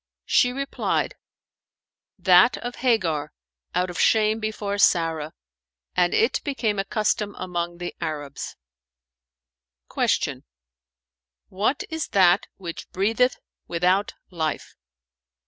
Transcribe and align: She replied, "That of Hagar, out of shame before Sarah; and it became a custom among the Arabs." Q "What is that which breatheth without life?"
She 0.25 0.51
replied, 0.51 1.13
"That 2.17 2.57
of 2.57 2.77
Hagar, 2.77 3.33
out 3.75 3.91
of 3.91 3.99
shame 3.99 4.39
before 4.39 4.79
Sarah; 4.79 5.31
and 5.95 6.15
it 6.15 6.41
became 6.43 6.79
a 6.79 6.83
custom 6.85 7.35
among 7.37 7.77
the 7.77 7.93
Arabs." 8.01 8.55
Q 9.93 10.41
"What 11.49 11.83
is 11.91 12.07
that 12.07 12.47
which 12.57 12.89
breatheth 12.89 13.37
without 13.67 14.15
life?" 14.31 14.73